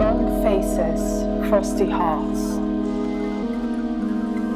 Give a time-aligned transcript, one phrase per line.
[0.00, 2.40] faces, frosty hearts.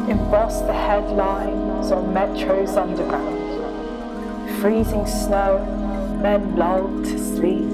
[0.09, 3.41] Emboss the headlines on Metro's underground.
[4.61, 5.59] Freezing snow,
[6.23, 7.69] men lulled to sleep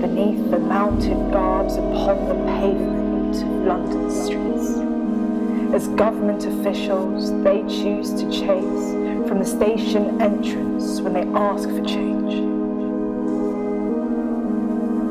[0.00, 5.74] beneath the mounted guards upon the pavement of London streets.
[5.74, 8.92] As government officials, they choose to chase
[9.28, 12.43] from the station entrance when they ask for change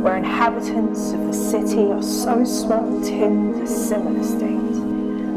[0.03, 4.75] where inhabitants of the city are so swamped in a similar state.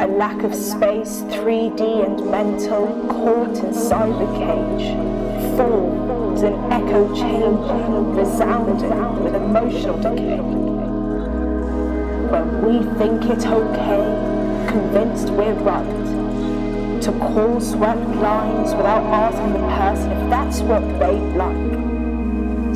[0.03, 4.91] A lack of space, 3D and mental, caught inside the cage.
[5.57, 10.41] Forms an echo changing, resounding with emotional decay.
[12.33, 19.69] When we think it okay, convinced we're right, to call swept lines without asking the
[19.77, 21.96] person if that's what they'd like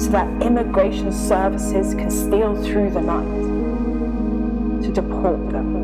[0.01, 5.77] so that immigration services can steal through the night to deport them.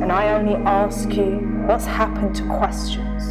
[0.00, 3.24] And I only ask you what's happened to questions.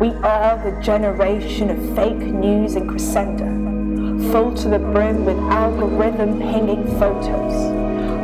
[0.00, 3.44] We are the generation of fake news and crescendo,
[4.32, 7.52] full to the brim with algorithm pinging photos,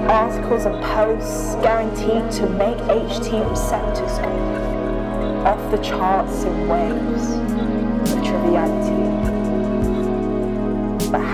[0.09, 4.57] articles and posts guaranteed to make HT receptors go
[5.45, 7.66] off the charts in waves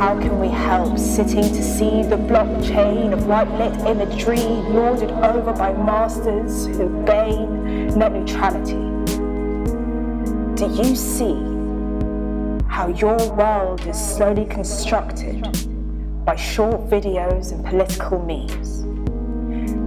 [0.02, 4.42] how can we help sitting to see the blockchain of white lit imagery
[4.74, 8.82] lorded over by masters who gain net neutrality?
[10.56, 11.36] Do you see
[12.66, 15.40] how your world is slowly constructed
[16.24, 18.80] by short videos and political memes?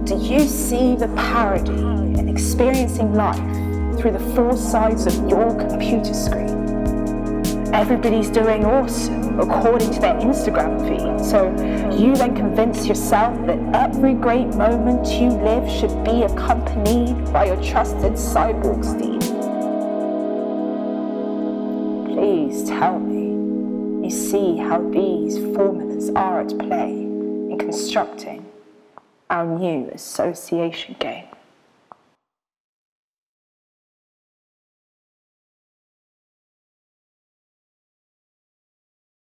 [0.08, 1.72] Do you see the parody
[2.18, 3.36] in experiencing life
[4.00, 6.55] through the four sides of your computer screen?
[7.76, 11.22] Everybody's doing awesome according to their Instagram feed.
[11.22, 11.50] So
[11.94, 17.62] you then convince yourself that every great moment you live should be accompanied by your
[17.62, 19.20] trusted cyborg steed.
[22.14, 28.46] Please tell me you see how these formulas are at play in constructing
[29.28, 31.35] our new association game.